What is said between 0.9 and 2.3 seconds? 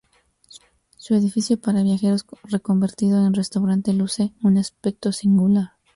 Su edificio para viajeros